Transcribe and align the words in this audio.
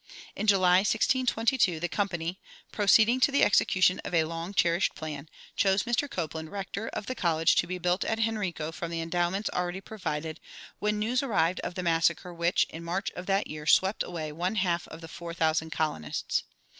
In 0.35 0.47
July, 0.47 0.77
1622, 0.77 1.79
the 1.79 1.87
Company, 1.87 2.39
proceeding 2.71 3.19
to 3.19 3.31
the 3.31 3.43
execution 3.43 4.01
of 4.03 4.15
a 4.15 4.23
long 4.23 4.51
cherished 4.51 4.95
plan, 4.95 5.29
chose 5.55 5.83
Mr. 5.83 6.09
Copland 6.09 6.49
rector 6.51 6.87
of 6.87 7.05
the 7.05 7.13
college 7.13 7.53
to 7.57 7.67
be 7.67 7.77
built 7.77 8.03
at 8.05 8.17
Henrico 8.19 8.71
from 8.71 8.89
the 8.89 8.99
endowments 8.99 9.51
already 9.51 9.79
provided, 9.79 10.39
when 10.79 10.97
news 10.97 11.21
arrived 11.21 11.59
of 11.59 11.75
the 11.75 11.83
massacre 11.83 12.33
which, 12.33 12.65
in 12.71 12.83
March 12.83 13.11
of 13.11 13.27
that 13.27 13.45
year, 13.45 13.67
swept 13.67 14.01
away 14.01 14.31
one 14.31 14.55
half 14.55 14.87
of 14.87 15.01
the 15.01 15.07
four 15.07 15.35
thousand 15.35 15.69
colonists. 15.69 16.45